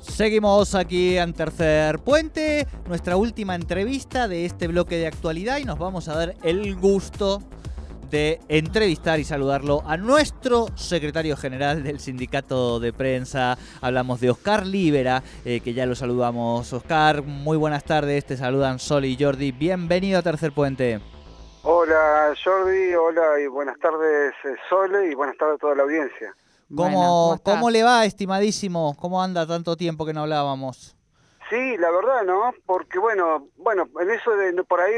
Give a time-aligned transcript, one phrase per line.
[0.00, 5.78] Seguimos aquí en Tercer Puente, nuestra última entrevista de este bloque de actualidad y nos
[5.78, 7.42] vamos a dar el gusto
[8.10, 13.58] de entrevistar y saludarlo a nuestro secretario general del sindicato de prensa.
[13.82, 16.72] Hablamos de Oscar Libera, eh, que ya lo saludamos.
[16.72, 19.52] Oscar, muy buenas tardes, te saludan Sol y Jordi.
[19.52, 21.00] Bienvenido a Tercer Puente.
[21.62, 26.34] Hola Jordi, hola y buenas tardes eh, Sole y buenas tardes a toda la audiencia.
[26.74, 28.96] ¿Cómo, ¿cómo, le va, estimadísimo?
[28.98, 30.96] ¿Cómo anda tanto tiempo que no hablábamos?
[31.48, 32.52] Sí, la verdad, ¿no?
[32.64, 34.94] Porque bueno, bueno, en eso de por ahí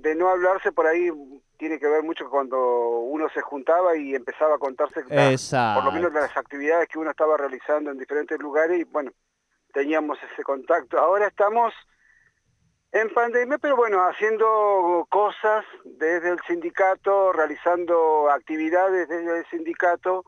[0.00, 1.10] de no hablarse por ahí
[1.58, 6.12] tiene que ver mucho cuando uno se juntaba y empezaba a contarse por lo menos
[6.12, 9.12] las actividades que uno estaba realizando en diferentes lugares y bueno,
[9.74, 10.98] teníamos ese contacto.
[10.98, 11.74] Ahora estamos
[12.92, 20.24] en pandemia, pero bueno, haciendo cosas desde el sindicato, realizando actividades desde el sindicato,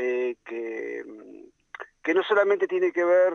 [0.00, 1.02] eh, que,
[2.04, 3.34] que no solamente tiene que ver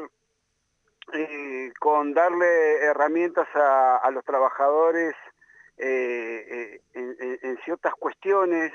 [1.11, 5.13] eh, con darle herramientas a, los trabajadores
[5.77, 8.71] eh, en, ciertas cuestiones,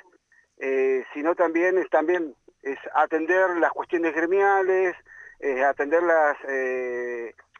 [1.15, 4.95] sino también es, también es atender las cuestiones gremiales,
[5.67, 6.37] atender las,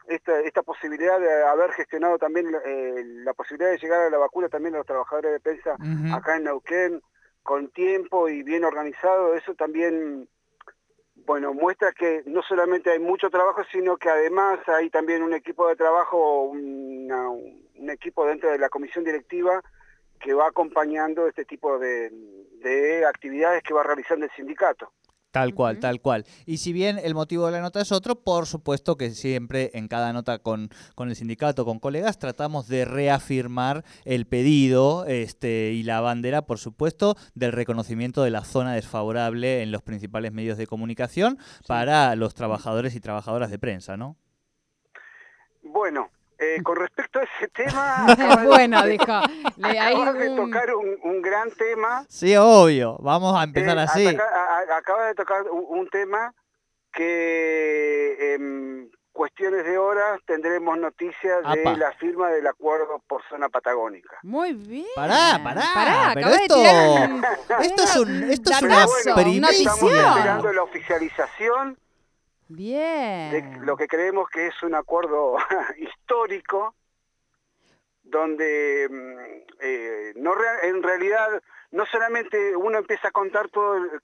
[0.07, 2.51] esta, esta, posibilidad de haber gestionado también
[3.25, 5.75] la posibilidad de llegar a la vacuna también a los trabajadores de prensa
[6.13, 7.01] acá en Neuquén,
[7.49, 10.29] con tiempo y bien organizado, eso también,
[11.15, 15.67] bueno, muestra que no solamente hay mucho trabajo, sino que además hay también un equipo
[15.67, 19.63] de trabajo, un equipo dentro de la comisión directiva
[20.19, 24.91] que va acompañando este tipo de actividades que va realizando el sindicato.
[25.31, 26.25] Tal cual, tal cual.
[26.47, 29.87] Y si bien el motivo de la nota es otro, por supuesto que siempre en
[29.87, 35.83] cada nota con, con el sindicato, con colegas, tratamos de reafirmar el pedido este, y
[35.83, 40.65] la bandera, por supuesto, del reconocimiento de la zona desfavorable en los principales medios de
[40.65, 44.17] comunicación para los trabajadores y trabajadoras de prensa, ¿no?
[45.61, 46.09] Bueno,
[46.41, 48.05] eh, con respecto a ese tema,
[48.45, 49.05] bueno, dijo,
[49.57, 52.05] le acabas de tocar un, gran tema.
[52.07, 54.17] Sí, obvio, vamos a empezar eh, así.
[54.73, 56.33] acabas de tocar un, tema
[56.93, 64.17] que en cuestiones de horas tendremos noticias de la firma del acuerdo por zona patagónica.
[64.23, 64.85] Muy bien.
[64.95, 65.63] Pará, pará.
[65.73, 66.63] pará pero esto,
[67.59, 69.73] esto, es, un, esto es una primicia.
[69.73, 71.77] Estamos esperando la oficialización
[72.51, 73.63] Bien.
[73.63, 75.37] lo que creemos que es un acuerdo
[75.77, 76.75] histórico,
[78.01, 80.33] donde mm, eh, no
[80.63, 84.01] en realidad no solamente uno empieza a contar todo el,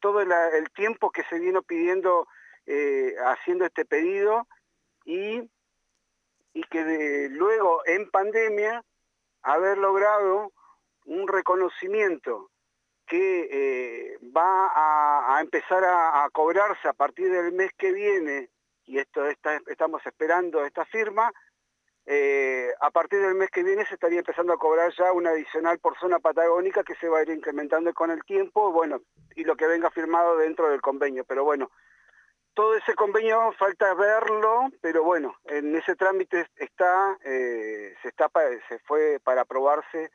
[0.00, 2.28] todo el, tiempo que se vino pidiendo
[2.66, 4.46] eh, haciendo este pedido
[5.06, 5.40] y,
[6.52, 8.84] y que luego en pandemia
[9.40, 10.52] haber logrado
[11.06, 12.51] un reconocimiento
[13.12, 14.72] que eh, va
[15.36, 18.48] a, empezar a, cobrarse a partir del mes que viene,
[18.86, 19.26] y esto
[19.66, 21.30] estamos esperando esta firma,
[22.06, 25.78] eh, a partir del mes que viene se estaría empezando a cobrar ya una adicional
[25.78, 29.02] por zona patagónica que se va a ir incrementando con el tiempo, bueno,
[29.36, 31.24] y lo que venga firmado dentro del convenio.
[31.24, 31.70] Pero bueno,
[32.54, 38.30] todo ese convenio falta verlo, pero bueno, en ese trámite está, eh, se, está
[38.70, 40.10] se fue para aprobarse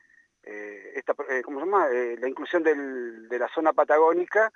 [0.48, 1.88] eh, esta, eh, ¿cómo se llama?
[1.92, 4.50] Eh, la inclusión de la zona patagónica,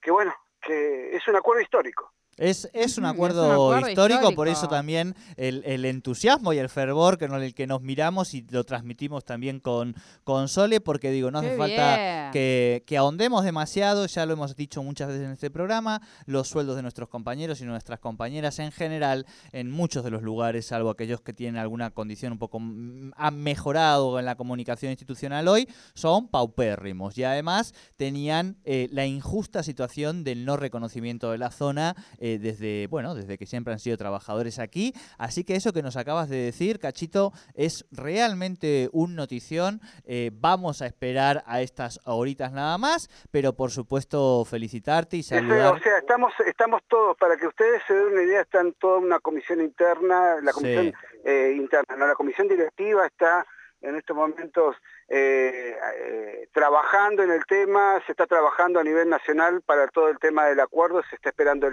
[0.00, 2.12] que bueno, que es un acuerdo histórico.
[2.36, 7.54] Es, es, un acuerdo, histórico, por eso también el, entusiasmo y el fervor con el
[7.54, 12.30] que nos miramos y lo transmitimos también con, con Sole, porque digo, no hace falta
[12.32, 16.82] que, ahondemos demasiado, ya lo hemos dicho muchas veces en este programa, los sueldos de
[16.82, 21.34] nuestros compañeros y nuestras compañeras en general, en muchos de los lugares, salvo aquellos que
[21.34, 27.24] tienen alguna condición un poco, han mejorado en la comunicación institucional hoy, son paupérrimos y
[27.24, 31.94] además tenían eh, la injusta situación del no reconocimiento de la zona.
[32.18, 34.92] Eh, desde, bueno, desde que siempre han sido trabajadores aquí.
[35.18, 39.80] Así que eso que nos acabas de decir, Cachito, es realmente un notición.
[40.04, 45.74] Eh, vamos a esperar a estas horitas nada más, pero por supuesto felicitarte y saludar.
[45.74, 49.20] O sea, estamos, estamos todos, para que ustedes se den una idea, están toda una
[49.20, 50.92] comisión interna, la comisión
[51.24, 52.06] eh, interna, ¿no?
[52.06, 53.46] la comisión directiva está
[53.82, 54.76] en estos momentos
[55.08, 60.18] eh, eh, trabajando en el tema, se está trabajando a nivel nacional para todo el
[60.18, 61.68] tema del acuerdo, se está esperando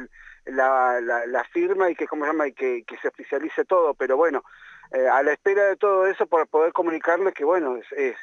[0.49, 2.47] la, firma y que, ¿cómo se llama?
[2.47, 4.43] y que, se oficialice todo, pero bueno,
[4.91, 8.15] eh, a la espera de todo eso para poder comunicarles que bueno, es,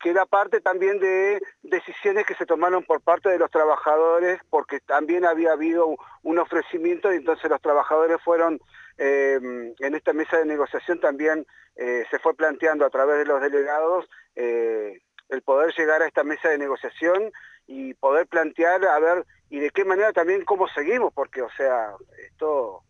[0.00, 5.24] queda parte también de decisiones que se tomaron por parte de los trabajadores, porque también
[5.24, 8.60] había habido un ofrecimiento y entonces los trabajadores fueron
[8.98, 11.46] Em, en esta mesa de negociación también
[11.76, 16.24] eh, se fue planteando a través de los delegados eh, el poder llegar a esta
[16.24, 17.32] mesa de negociación
[17.66, 21.94] y poder plantear a ver y de qué manera también cómo seguimos, porque o sea,
[22.26, 22.82] esto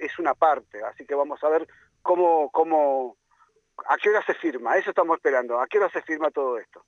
[0.00, 1.68] es, una parte, así que vamos a ver
[2.02, 3.16] cómo, cómo,
[3.88, 6.82] a qué hora se firma, eso estamos esperando, a qué hora se firma todo esto,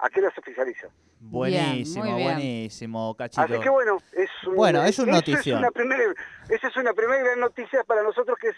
[0.00, 0.88] a qué hora se oficializa.
[1.20, 3.42] Buenísimo, buenísimo, Cachito.
[3.42, 5.56] Así que bueno, es, bueno, es una noticia.
[5.56, 6.02] una primera,
[6.48, 8.56] esa es una primera gran noticia para nosotros que es,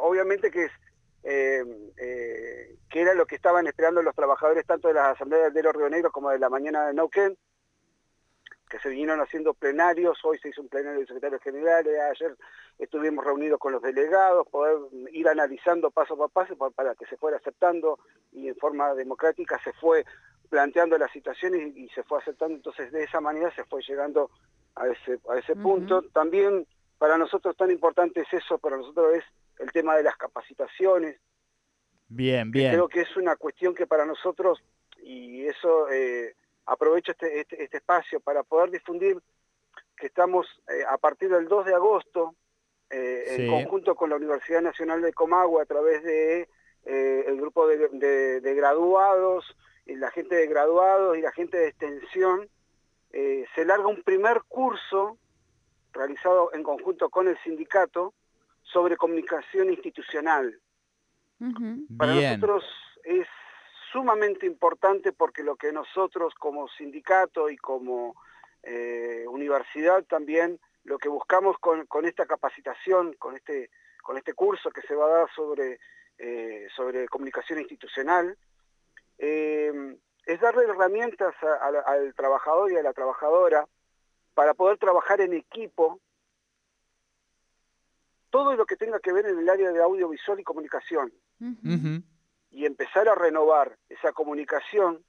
[0.00, 0.72] obviamente que es
[1.24, 1.64] eh,
[1.96, 5.90] eh, que era lo que estaban esperando los trabajadores tanto de las asambleas del Río
[5.90, 7.36] Negro como de la mañana de Neuquén,
[8.70, 12.36] que se vinieron haciendo plenarios, hoy se hizo un plenario de secretarios generales, ayer
[12.78, 14.78] estuvimos reunidos con los delegados, poder
[15.12, 17.98] ir analizando paso por paso para que se fuera aceptando
[18.32, 20.06] y en forma democrática se fue
[20.48, 24.30] planteando las situaciones y, se fue aceptando, entonces de esa manera se fue llegando
[24.76, 26.02] a ese, a ese punto.
[26.12, 29.24] También para nosotros tan importante es eso, para nosotros es
[29.58, 31.18] el tema de las capacitaciones.
[32.08, 32.72] Bien, bien.
[32.72, 34.62] Creo que es una cuestión que para nosotros,
[35.02, 36.34] y eso eh,
[36.66, 39.18] aprovecho este, este, este, espacio para poder difundir
[39.96, 42.34] que estamos eh, a partir del 2 de agosto,
[42.88, 46.48] eh, en conjunto con la Universidad Nacional de Comagua, a través de
[46.82, 49.44] el grupo de, de, graduados,
[49.84, 52.48] y la gente de graduados y la gente de extensión,
[53.10, 55.18] se larga un primer curso
[55.92, 58.14] realizado en conjunto con el sindicato,
[58.62, 60.60] sobre comunicación institucional.
[61.96, 62.64] Para nosotros
[63.04, 63.26] es
[63.92, 68.14] sumamente importante porque lo que nosotros como sindicato y como
[68.62, 73.70] eh, universidad también, lo que buscamos con, esta capacitación, con este,
[74.02, 75.78] con este curso que se va a dar sobre,
[76.18, 78.36] eh, sobre comunicación institucional,
[79.18, 79.96] eh,
[80.26, 81.34] es darle herramientas
[81.86, 83.66] al trabajador y a la trabajadora
[84.34, 86.00] para poder trabajar en equipo
[88.30, 91.12] todo lo que tenga que ver en el área de audiovisual y comunicación.
[92.50, 95.04] Y empezar a renovar esa comunicación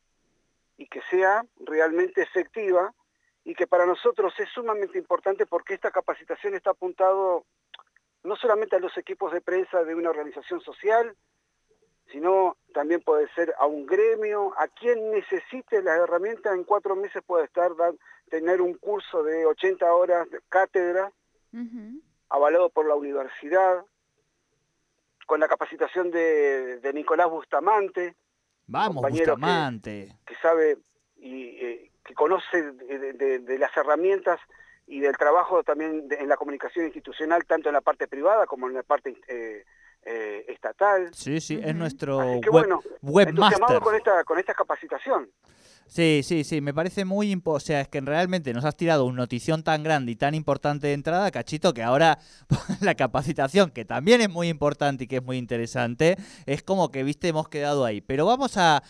[0.78, 2.94] y que sea realmente efectiva
[3.44, 7.46] y que para nosotros es sumamente importante porque esta capacitación está apuntado
[8.24, 11.16] no solamente a los equipos de prensa de una organización social,
[12.12, 17.24] sino también puede ser a un gremio, a quien necesite las herramientas, en cuatro meses
[17.26, 17.72] puede estar,
[18.30, 21.12] tener un curso de 80 horas de cátedra,
[22.30, 23.84] avalado por la universidad,
[25.32, 28.18] con la capacitación de, Nicolás Bustamante.
[28.68, 30.14] Vamos, Bustamante.
[30.26, 30.78] Que, sabe
[31.16, 34.42] y eh, que conoce de, las herramientas
[34.88, 38.74] y del trabajo también en la comunicación institucional, tanto en la parte privada como en
[38.74, 39.64] la parte eh,
[40.04, 41.14] eh, estatal.
[41.14, 42.18] Sí, sí, es nuestro
[42.52, 43.80] web, webmaster.
[43.80, 45.32] con esta, con esta capacitación.
[45.92, 49.18] Sí, sí, sí, me parece muy o sea, es que realmente nos has tirado una
[49.18, 52.18] notición tan grande y tan importante de entrada, Cachito, que ahora
[52.80, 56.16] la capacitación, que también es muy importante y que es muy interesante,
[56.46, 58.00] es como que, viste, hemos quedado ahí.
[58.00, 58.82] Pero vamos a,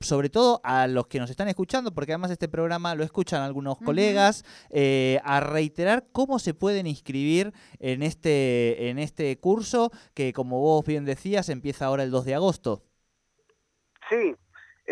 [0.00, 3.76] sobre todo a los que nos están escuchando, porque además este programa lo escuchan algunos
[3.76, 10.58] colegas, eh, a reiterar cómo se pueden inscribir en este, en este curso, que como
[10.58, 12.82] vos bien decías, empieza ahora el 2 de agosto.
[14.08, 14.34] Sí,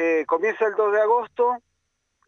[0.00, 1.60] eh, comienza el 2 de agosto,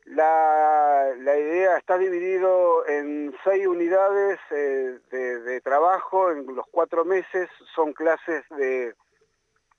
[0.06, 6.32] la, idea está dividido en seis unidades eh, de, trabajo.
[6.32, 8.96] En los cuatro meses, son clases de,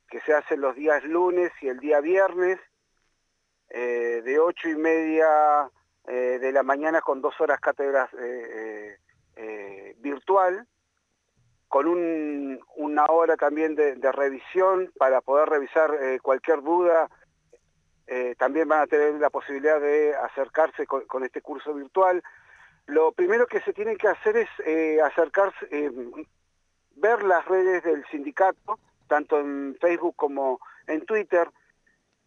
[0.08, 2.62] que se hacen los días lunes y el día viernes,
[3.72, 5.70] eh, de ocho y media
[6.06, 8.10] de la mañana con dos horas cátedras
[9.98, 10.66] virtual,
[11.68, 11.88] con
[12.76, 17.10] una hora también de, revisión para poder revisar cualquier duda
[18.14, 22.22] eh, también van a tener la posibilidad de acercarse con, este curso virtual.
[22.88, 25.90] Lo primero que se tiene que hacer es eh, acercarse, eh,
[26.98, 31.50] ver las redes del sindicato, tanto en Facebook como en Twitter,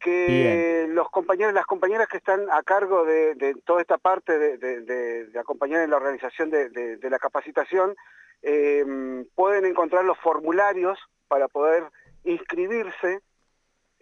[0.00, 5.82] que los compañeros, las compañeras que están a cargo de, toda esta parte de, acompañar
[5.82, 7.94] en la organización de, la capacitación,
[9.34, 10.98] pueden encontrar los formularios
[11.28, 11.84] para poder
[12.24, 13.20] inscribirse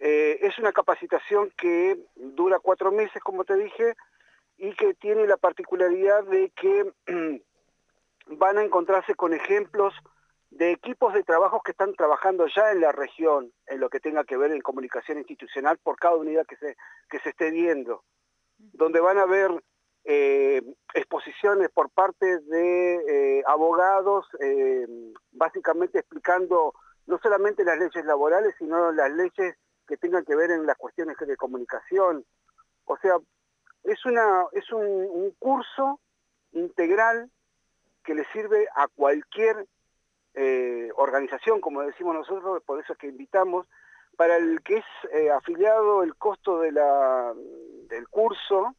[0.05, 3.95] eh, es una capacitación que dura cuatro meses, como te dije,
[4.57, 6.91] y que tiene la particularidad de que
[8.27, 9.93] van a encontrarse con ejemplos
[10.49, 14.25] de equipos de trabajo que están trabajando ya en la región, en lo que tenga
[14.25, 16.75] que ver en comunicación institucional por cada unidad que se,
[17.09, 18.03] que se esté viendo,
[18.57, 19.51] donde van a haber
[20.03, 20.61] eh,
[20.95, 24.27] exposiciones por parte de eh, abogados,
[25.31, 26.73] básicamente explicando
[27.05, 29.55] no solamente las leyes laborales, sino las leyes
[29.87, 32.25] que tengan que ver en las cuestiones de comunicación.
[32.85, 33.17] O sea,
[33.83, 35.99] es, una, es un, curso
[36.51, 37.29] integral
[38.03, 39.67] que le sirve a cualquier
[40.35, 43.67] eh, organización, como decimos nosotros, por eso es que invitamos,
[44.15, 47.33] para el que es eh, afiliado el costo de la,
[47.87, 48.75] del curso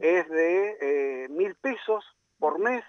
[0.00, 2.02] es de eh, mil pesos
[2.38, 2.82] por mes,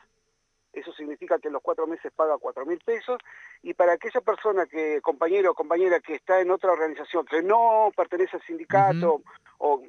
[0.80, 3.18] eso significa que en los cuatro meses paga cuatro mil pesos,
[3.62, 7.92] y para aquella persona que, compañero o compañera que está en otra organización, que no
[7.96, 9.22] pertenece al sindicato,
[9.58, 9.84] o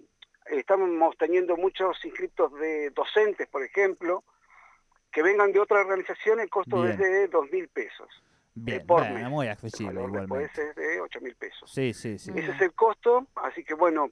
[0.47, 4.25] estamos teniendo muchos inscriptos de docentes, por ejemplo,
[5.12, 8.09] que vengan de otra organización, el costo es de dos mil pesos.
[8.54, 11.70] Bien, por muy accesible Puede ser de ocho mil pesos.
[11.70, 12.32] Sí, sí, sí.
[12.35, 14.11] Ese es el costo, así que bueno,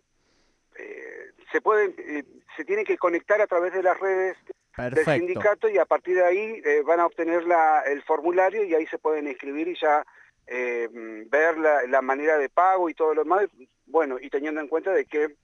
[0.78, 2.24] eh, se pueden, eh,
[2.56, 4.36] se tienen que conectar a través de las redes
[4.78, 8.74] del sindicato y a partir de ahí eh, van a obtener la, el formulario y
[8.74, 10.04] ahí se pueden inscribir y ya
[10.50, 13.46] ver la, la manera de pago y todo lo demás.
[13.86, 15.36] Bueno, y teniendo en cuenta de que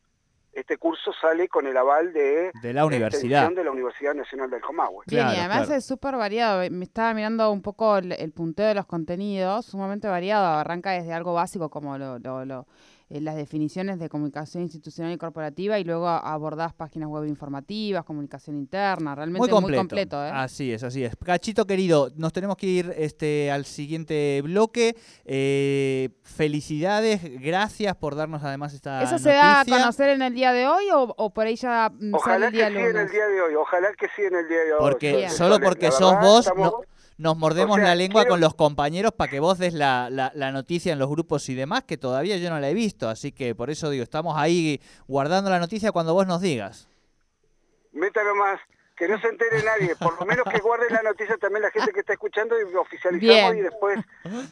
[0.55, 5.05] este curso sale con el aval de, la universidad de la Universidad Nacional del Comahue.
[5.07, 6.63] y además es súper variado.
[6.71, 10.59] Me estaba mirando un poco el, el, punteo de los contenidos, sumamente variado.
[10.59, 12.67] Arranca desde algo básico como lo, lo, lo
[13.15, 18.57] eh, las definiciones de comunicación institucional y corporativa y luego abordás páginas web informativas, comunicación
[18.57, 19.71] interna, realmente muy completo.
[19.71, 20.31] Muy completo ¿eh?
[20.33, 21.15] Así es, así es.
[21.25, 24.97] Cachito querido, nos tenemos que ir este, al siguiente bloque.
[25.25, 30.53] Eh, felicidades, gracias por darnos además esta ¿Eso se da a conocer en el día
[30.53, 33.27] de hoy o, por ahí ya Ojalá sale el día que sí en el día
[33.29, 34.81] de hoy, ojalá que sí en el día de hoy.
[34.81, 36.51] Porque, solo porque sos vos
[37.17, 40.99] nos mordemos la lengua con los compañeros para que vos des la, la, noticia en
[40.99, 43.09] los grupos y demás, que todavía yo no la he visto.
[43.09, 46.89] Así que por eso digo, estamos ahí guardando la noticia cuando vos nos digas.
[47.93, 48.61] Métalo más.
[48.97, 51.93] Que no se entere nadie, por lo menos que guarde la noticia también la gente
[51.93, 53.99] que está escuchando y oficializamos y después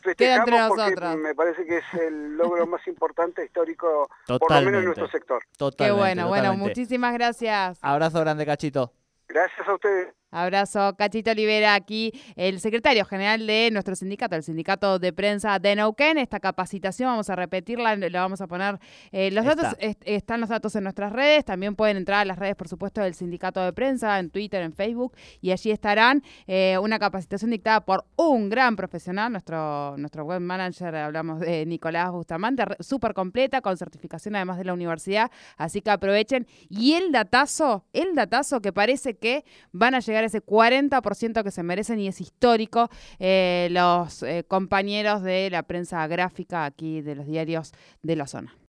[0.02, 4.84] festejamos porque me parece que es el logro más importante histórico, por lo menos en
[4.86, 5.44] nuestro sector.
[5.56, 7.78] Totalmente, Qué bueno, bueno, muchísimas gracias.
[7.82, 8.92] Abrazo grande, Cachito.
[9.28, 10.12] Gracias a ustedes.
[10.32, 15.76] Abrazo, Cachito Olivera, aquí el secretario general de nuestro sindicato, el sindicato de prensa de
[15.76, 16.16] Neuquén.
[16.16, 18.78] Esta capacitación vamos a repetirla, la vamos a poner.
[19.12, 21.44] Eh, los datos están los datos en nuestras redes.
[21.44, 24.72] También pueden entrar a las redes, por supuesto, del sindicato de prensa, en Twitter, en
[24.72, 30.40] Facebook, y allí estarán eh, una capacitación dictada por un gran profesional, nuestro nuestro web
[30.40, 35.30] manager, hablamos de Nicolás Bustamante, súper completa, con certificación además de la universidad.
[35.56, 36.46] Así que aprovechen.
[36.70, 41.62] Y el datazo, el datazo que parece que van a llegar ese 40% que se
[41.62, 47.26] merecen y es histórico eh, los eh, compañeros de la prensa gráfica aquí de los
[47.26, 48.54] diarios de la zona.